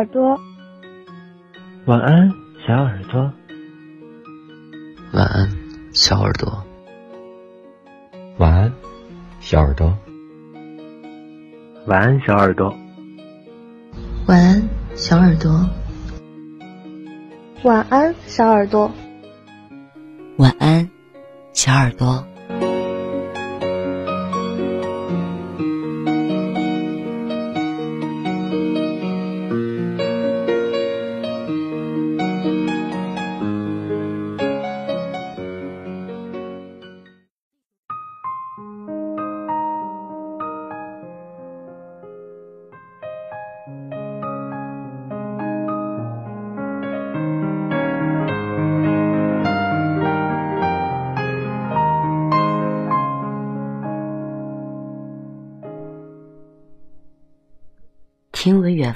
[0.00, 0.40] 耳朵。
[1.84, 2.32] 晚安，
[2.66, 3.30] 小耳朵。
[5.12, 5.50] 晚安，
[5.92, 6.64] 小耳朵。
[8.38, 8.72] 晚安，
[9.40, 9.94] 小耳朵。
[11.86, 12.74] 晚安，小耳朵。
[14.26, 14.62] 晚安，
[14.96, 15.68] 小耳朵。
[17.62, 18.90] 晚安，小耳朵。
[20.38, 20.88] 晚安，
[21.52, 22.24] 小耳朵。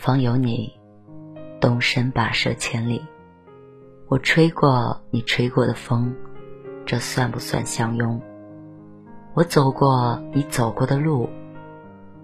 [0.05, 0.71] 方有你，
[1.59, 3.03] 动身跋涉千里。
[4.07, 6.15] 我吹过你吹过的风，
[6.85, 8.21] 这算不算相拥？
[9.33, 11.31] 我走过你走过的路，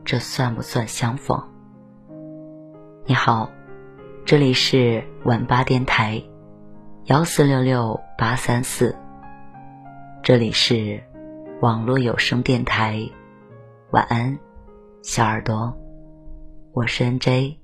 [0.04, 1.42] 这算不算相逢？
[3.06, 3.50] 你好，
[4.26, 6.22] 这里是晚八电台，
[7.06, 8.94] 幺四六六八三四。
[10.22, 11.02] 这里是
[11.62, 13.08] 网络有声电台，
[13.90, 14.38] 晚安，
[15.00, 15.74] 小耳朵。
[16.74, 17.59] 我是 N.J.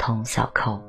[0.00, 0.82] 童小扣。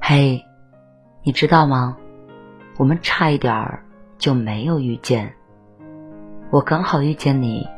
[0.00, 0.42] 嘿，
[1.22, 1.98] 你知道吗？
[2.78, 3.84] 我们差一点儿
[4.16, 5.34] 就没有遇见。
[6.52, 7.68] 我刚好遇见你，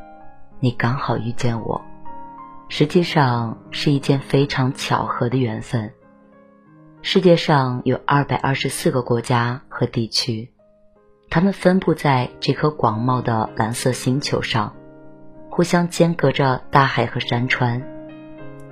[0.59, 1.83] 你刚好遇见我，
[2.71, 5.93] 实际上是一件非常巧合的缘分。
[7.03, 10.55] 世界上有二百二十四个国家和地区，
[11.29, 14.73] 它们分布在这颗广袤的蓝色星球上，
[15.51, 17.83] 互相间隔着大海和山川。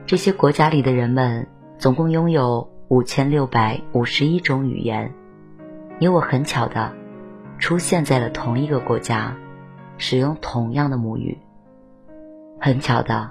[0.07, 1.47] 这些国家里的人们
[1.77, 5.13] 总共拥有五千六百五十一种语言。
[5.99, 6.91] 你我很巧的
[7.59, 9.37] 出现在了同一个国家。
[10.01, 11.37] 使用同样的母语。
[12.59, 13.31] 很巧的，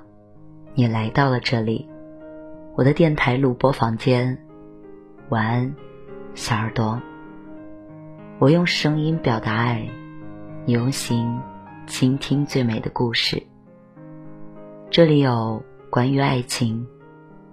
[0.76, 1.90] 你来到了这里，
[2.76, 4.38] 我的电台录播房间。
[5.30, 5.76] 晚安，
[6.36, 7.02] 小耳朵。
[8.38, 9.90] 我用声音表达爱，
[10.66, 11.40] 你用心
[11.88, 13.42] 倾听最美的故事。
[14.92, 16.88] 这里有关于爱情、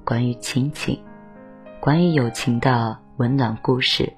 [0.04, 1.02] 关于亲情、
[1.80, 4.12] 关于友情的温暖故事，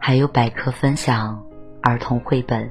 [0.00, 1.44] 还有百科分享、
[1.82, 2.70] 儿童绘本。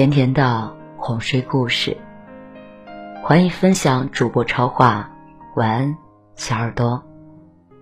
[0.00, 1.94] 甜甜的哄睡故事，
[3.22, 5.10] 欢迎分享主播超话。
[5.56, 5.98] 晚安，
[6.36, 7.04] 小耳朵。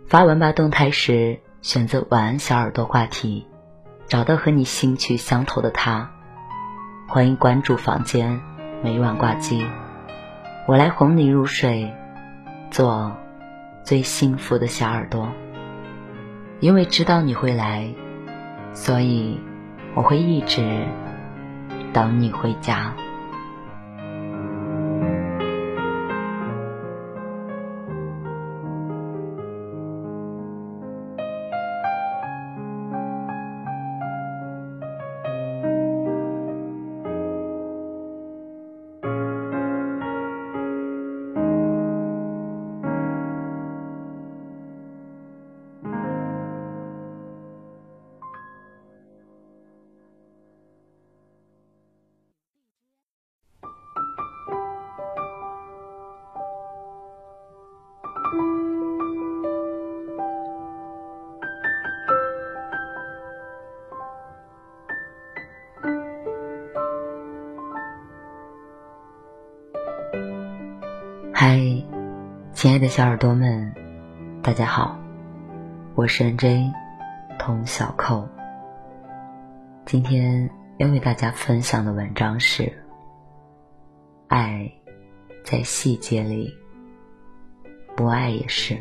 [0.09, 3.47] 发文吧动态时，选择晚安小耳朵话题，
[4.09, 6.11] 找到和你兴趣相投的他。
[7.07, 8.41] 欢迎关注房间，
[8.83, 9.65] 每晚挂机，
[10.67, 11.95] 我来哄你入睡，
[12.73, 13.17] 做
[13.85, 15.29] 最幸福的小耳朵。
[16.59, 17.89] 因为知道你会来，
[18.73, 19.39] 所以
[19.95, 20.85] 我会一直。
[21.99, 22.95] 等你回家。
[71.51, 71.59] 嗨，
[72.53, 73.73] 亲爱的小耳朵们，
[74.43, 74.99] 大家好，
[75.95, 76.71] 我是 N.J.
[77.39, 78.29] 童小扣。
[79.87, 82.65] 今天要为大家分享的文章是
[84.27, 84.71] 《爱
[85.43, 86.55] 在细节里》，
[87.97, 88.77] 不爱也是。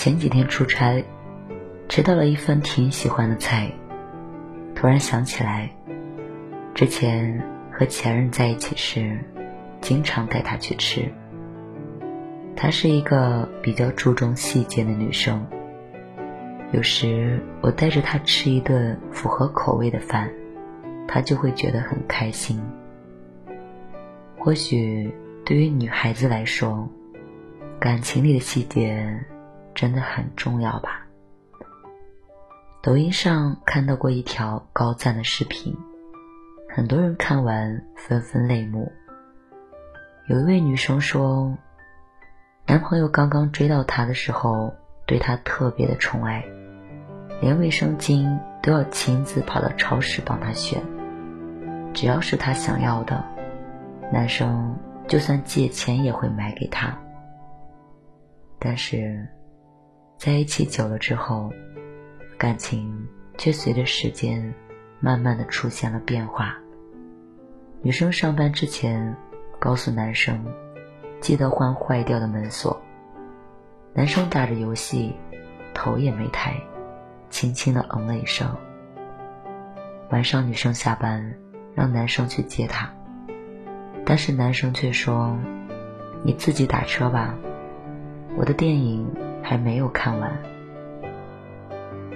[0.00, 1.04] 前几天出差，
[1.86, 3.70] 吃到了一份挺喜欢的菜，
[4.74, 5.68] 突然想起来，
[6.74, 7.38] 之前
[7.70, 9.18] 和前任在一起时，
[9.82, 11.06] 经常带他去吃。
[12.56, 15.46] 她是一个比较注重细节的女生，
[16.72, 20.30] 有时我带着她吃一顿符合口味的饭，
[21.06, 22.58] 她就会觉得很开心。
[24.38, 25.12] 或许
[25.44, 26.88] 对于女孩子来说，
[27.78, 29.26] 感情里的细节
[29.80, 31.06] 真的很重要吧。
[32.82, 35.74] 抖音上看到过一条高赞的视频，
[36.68, 38.92] 很多人看完纷纷泪目。
[40.28, 41.56] 有一位女生说，
[42.66, 44.70] 男朋友刚刚追到她的时候，
[45.06, 46.44] 对她特别的宠爱，
[47.40, 50.78] 连卫生巾都要亲自跑到超市帮她选，
[51.94, 53.24] 只要是她想要的，
[54.12, 54.78] 男生
[55.08, 56.94] 就算借钱也会买给她。
[58.58, 59.26] 但是，
[60.20, 61.50] 在一起久了之后，
[62.36, 63.08] 感情
[63.38, 64.52] 却随着时间
[65.00, 66.58] 慢慢的出现了变化。
[67.80, 69.16] 女生上班之前
[69.58, 70.44] 告诉男生，
[71.22, 72.78] 记得换坏掉的门锁。
[73.94, 75.14] 男生打着游戏，
[75.72, 76.54] 头也没抬，
[77.30, 78.54] 轻轻的嗯了一声。
[80.10, 81.34] 晚上女生下班，
[81.74, 82.92] 让男生去接她，
[84.04, 85.34] 但是男生却说
[86.22, 87.34] ：“你自己打车吧。”
[88.36, 89.10] 我的电影
[89.42, 90.38] 还没有看完。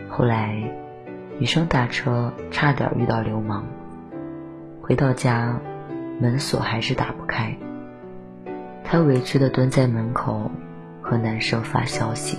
[0.09, 0.71] 后来，
[1.39, 3.65] 女生打车差点遇到流氓。
[4.81, 5.59] 回到家，
[6.21, 7.57] 门锁还是打不开。
[8.85, 10.51] 她委屈的蹲在门口，
[11.03, 12.39] 和男生发消息。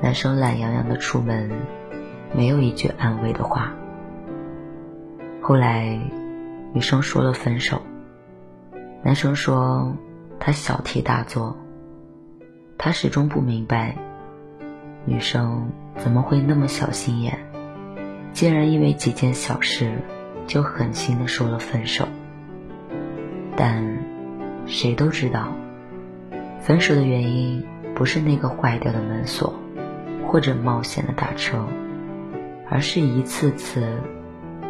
[0.00, 1.50] 男生懒洋洋的出门，
[2.34, 3.72] 没有一句安慰的话。
[5.42, 5.98] 后来，
[6.72, 7.82] 女生说了分手。
[9.02, 9.96] 男生说
[10.38, 11.56] 他小题大做。
[12.78, 13.96] 他始终不明白，
[15.04, 17.36] 女生怎么会那么小心眼，
[18.32, 19.98] 竟然因为几件小事
[20.46, 22.06] 就狠心的说了分手。
[23.56, 23.98] 但
[24.66, 25.48] 谁都知道，
[26.60, 27.66] 分手的原因
[27.96, 29.52] 不是那个坏掉的门锁，
[30.24, 31.66] 或者冒险的打车，
[32.70, 34.00] 而是一次次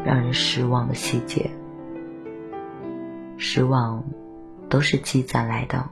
[0.03, 1.51] 让人失望的细节。
[3.37, 4.03] 失望
[4.71, 5.85] 都是积攒来的，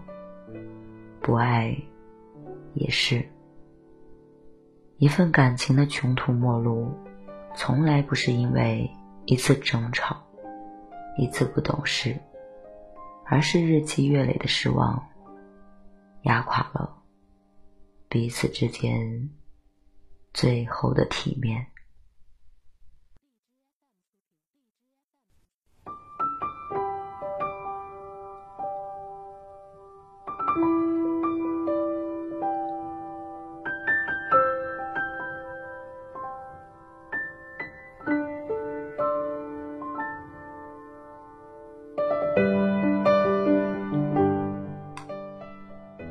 [1.21, 1.77] 不爱。
[2.76, 3.26] 也是，
[4.99, 6.93] 一份感情的穷途末路，
[7.56, 8.90] 从来不是因为
[9.25, 10.17] 一次争吵、
[11.17, 12.14] 一次不懂事，
[13.25, 15.02] 而是日积月累的失望，
[16.23, 17.02] 压垮了
[18.11, 19.31] 彼此之间
[20.34, 21.67] 最后的体面。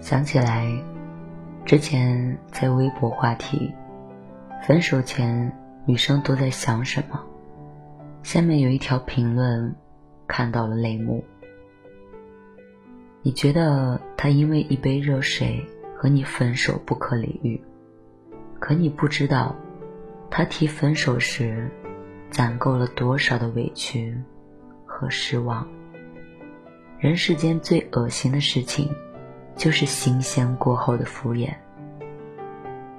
[0.05, 0.71] 想起来，
[1.65, 3.73] 之前在微博话题
[4.61, 5.51] “分手前
[5.87, 7.19] 女生都在想什么”，
[8.21, 9.73] 下面有一条评论，
[10.27, 11.25] 看到了泪目。
[13.23, 15.65] 你觉得他因为一杯热水
[15.97, 17.59] 和你分手不可理喻，
[18.59, 19.55] 可你不知道，
[20.29, 21.67] 他提分手时，
[22.29, 24.15] 攒够了多少的委屈
[24.85, 25.67] 和失望。
[26.99, 28.87] 人世间最恶心的事情。
[29.55, 31.53] 就是新鲜过后的敷衍。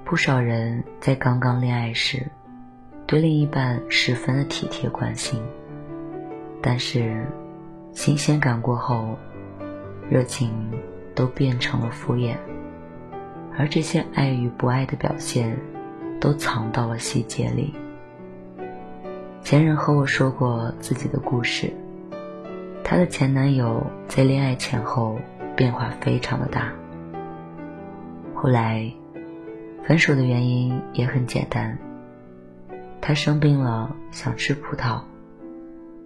[0.03, 2.25] 不少人在刚刚恋爱时，
[3.05, 5.41] 对另一半十分的体贴关心，
[6.61, 7.25] 但是
[7.91, 9.17] 新鲜感过后，
[10.09, 10.51] 热情
[11.13, 12.35] 都变成了敷衍，
[13.57, 15.57] 而这些爱与不爱的表现，
[16.21, 17.73] 都藏到了细节里。
[19.43, 21.71] 前任和我说过自己的故事，
[22.83, 25.19] 她的前男友在恋爱前后。
[25.57, 26.71] 变化非常的大。
[28.35, 28.93] 后来，
[29.83, 31.77] 分手的原因也很简单。
[33.01, 35.01] 他生病了，想吃葡萄，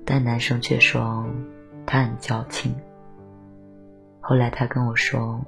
[0.05, 1.25] 但男生却说
[1.85, 2.73] 他很矫情。
[4.21, 5.45] 后来他跟我说，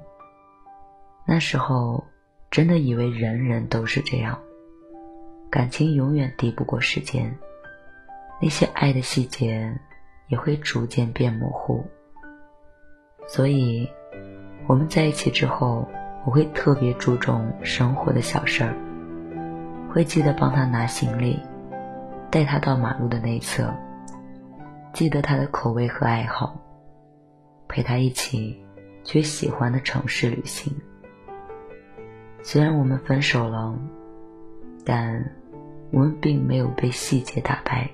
[1.26, 2.04] 那时候
[2.50, 4.38] 真的以为人人都是这样，
[5.50, 7.34] 感情永远敌不过时间，
[8.42, 9.72] 那些爱的细节
[10.28, 11.86] 也会逐渐变模糊。
[13.26, 13.88] 所以，
[14.66, 15.88] 我们在一起之后，
[16.24, 18.74] 我会特别注重生活的小事儿，
[19.92, 21.40] 会记得帮他拿行李，
[22.30, 23.74] 带他到马路的那侧，
[24.92, 26.54] 记得他的口味和爱好，
[27.66, 28.62] 陪他一起
[29.02, 30.72] 去喜欢的城市旅行。
[32.42, 33.74] 虽然我们分手了，
[34.84, 35.32] 但
[35.90, 37.90] 我们并没有被细节打败，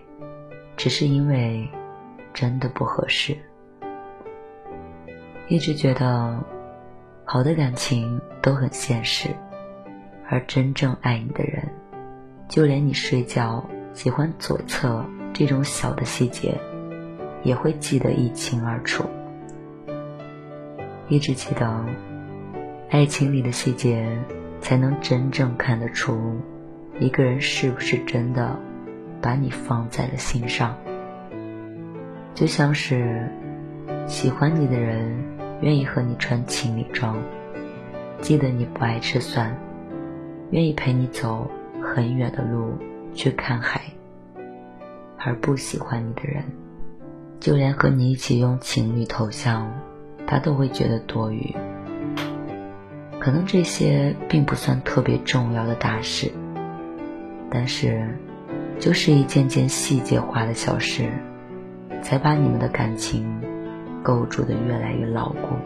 [0.77, 1.69] 只是因为
[2.35, 3.37] 真的不合适。
[5.51, 6.39] 一直觉得，
[7.25, 9.29] 好的感情都很现实，
[10.29, 11.69] 而真正爱你的人，
[12.49, 16.57] 就连你睡觉喜欢左侧这种小的细节，
[17.43, 19.05] 也会记得一清二楚。
[21.09, 21.85] 一直记得，
[22.89, 24.07] 爱情里的细节。
[24.63, 26.39] 才能真正看得出，
[26.99, 28.61] 一个人是不是真的
[29.23, 30.77] 把你放在了心上。
[32.35, 33.27] 就像是
[34.07, 35.17] 喜欢你的人
[35.61, 37.17] 愿意和你穿情侣装，
[38.21, 39.57] 记得你不爱吃蒜，
[40.51, 41.51] 愿意陪你走
[41.83, 42.75] 很远的路
[43.15, 43.81] 去看海；
[45.19, 46.45] 而不喜欢你的人，
[47.41, 49.71] 就连和你一起用情侣头像，
[50.27, 51.55] 他都会觉得多余。
[53.19, 56.33] 可能这些并不算特别重要的大事，
[57.51, 58.19] 但是，
[58.79, 61.11] 就是一件件细节化的小事，
[62.01, 63.43] 才把你们的感情
[64.03, 65.57] 构筑的越来越牢固。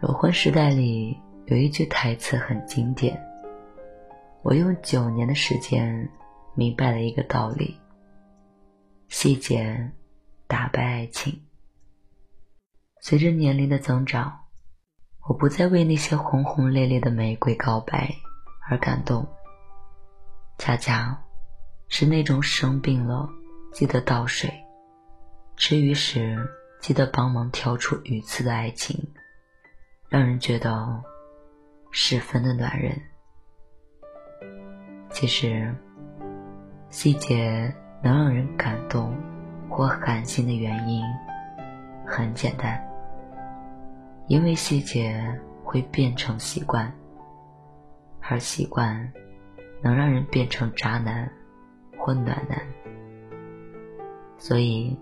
[0.00, 1.16] 裸婚时代里
[1.46, 3.20] 有一句台词很经典。
[4.42, 6.08] 我用九年的时间
[6.54, 7.78] 明白了一个道理：
[9.10, 9.90] 细节
[10.46, 11.42] 打败爱情。
[13.00, 14.44] 随着年龄的增长，
[15.28, 18.14] 我不再为那些轰轰烈烈的玫瑰告白
[18.68, 19.26] 而感动，
[20.58, 21.24] 恰恰
[21.88, 23.28] 是那种生病了
[23.72, 24.48] 记得倒水，
[25.56, 26.48] 吃鱼时
[26.80, 29.12] 记得帮忙挑出鱼刺的爱情。
[30.08, 31.02] 让人觉得
[31.90, 32.96] 十分的暖人。
[35.10, 35.74] 其实，
[36.90, 39.14] 细节能让人感动
[39.68, 41.04] 或寒心的原因
[42.06, 42.82] 很简单，
[44.26, 45.22] 因为细节
[45.62, 46.92] 会变成习惯，
[48.20, 49.12] 而习惯
[49.82, 51.30] 能让人变成渣男
[51.98, 52.58] 或暖男。
[54.38, 54.98] 所以，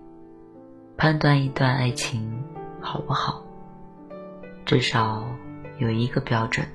[0.97, 2.43] 判断一段爱情
[2.81, 3.41] 好不好？
[4.65, 5.25] 至少
[5.77, 6.67] 有一个标准，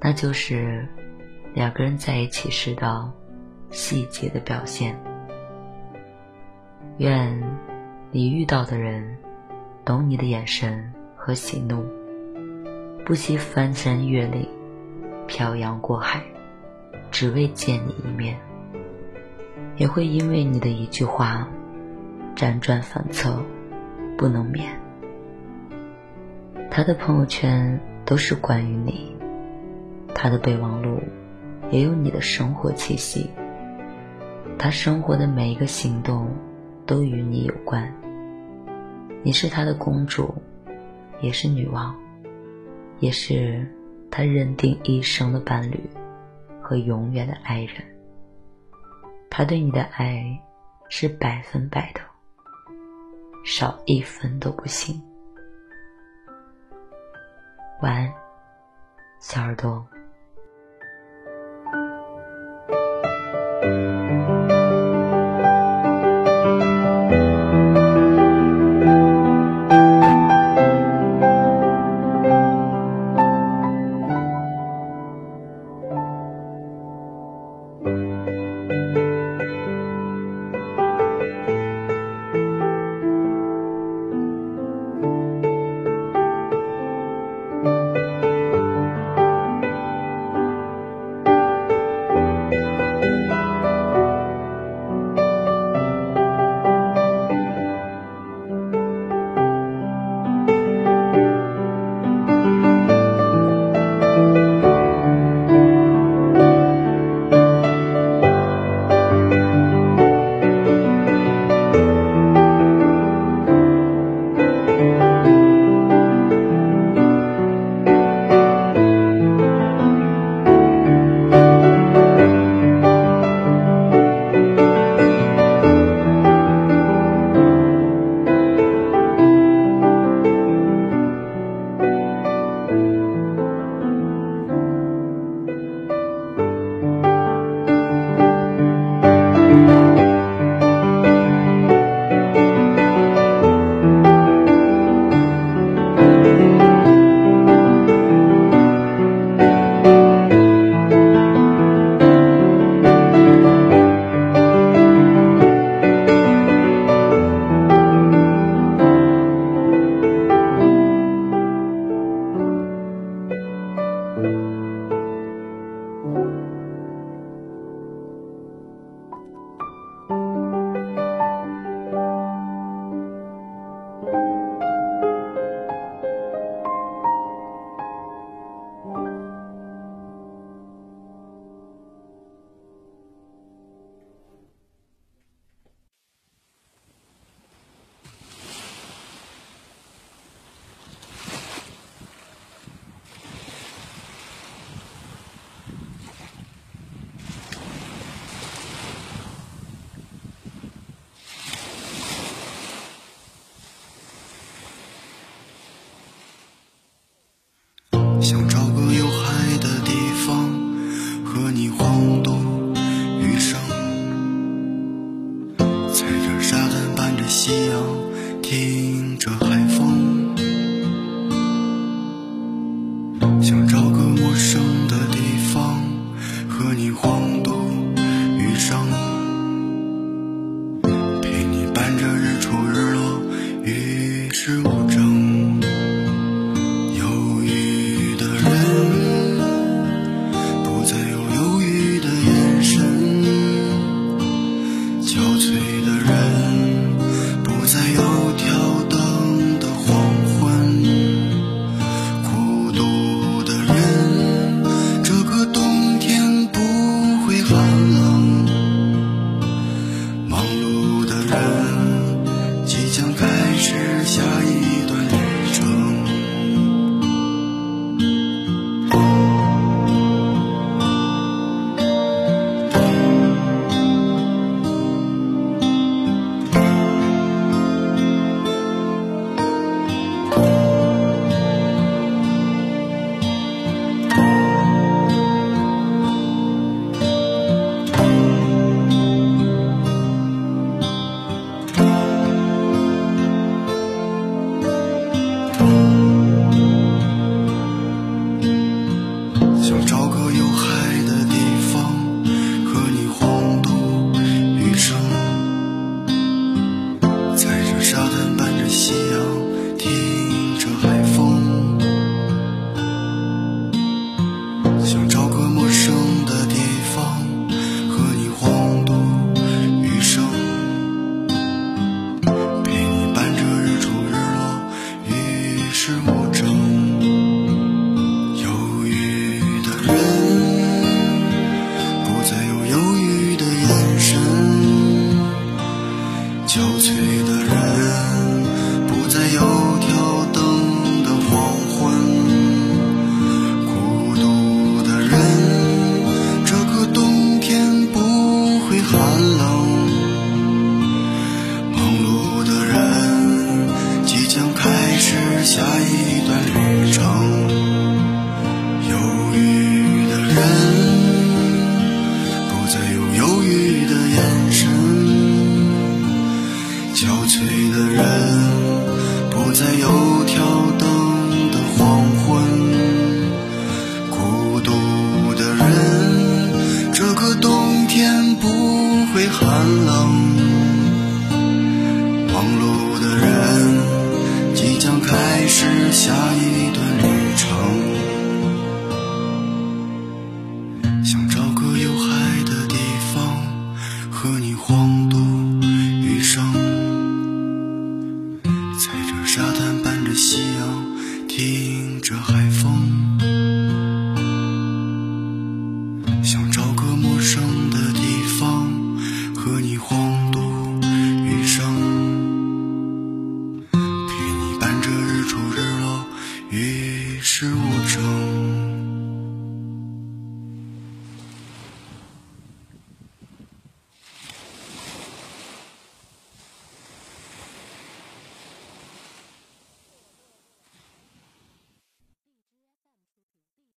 [0.00, 0.88] 那就是
[1.54, 3.12] 两个人在一起时的
[3.70, 4.98] 细节的表现。
[6.96, 7.42] 愿
[8.10, 9.18] 你遇到的人
[9.84, 11.84] 懂你的眼神和喜怒，
[13.04, 14.48] 不惜翻山越岭、
[15.26, 16.22] 漂洋过海，
[17.10, 18.34] 只为见你一面；
[19.76, 21.48] 也会因为你的一句话
[22.34, 23.42] 辗转反侧，
[24.16, 24.80] 不能眠。
[26.70, 29.16] 他的朋友圈都是关于你，
[30.14, 31.00] 他的备忘录
[31.70, 33.30] 也有你的生活气息。
[34.58, 36.28] 他生活的每一个行动
[36.84, 37.90] 都与你有关。
[39.22, 40.34] 你是他的公主，
[41.20, 41.94] 也是女王，
[42.98, 43.64] 也是
[44.10, 45.78] 他认定一生的伴侣
[46.60, 47.76] 和永远的爱人。
[49.30, 50.24] 他对你的爱
[50.88, 52.00] 是百分百的，
[53.44, 55.00] 少一分都不行。
[57.80, 58.12] 晚安，
[59.20, 59.86] 小耳朵。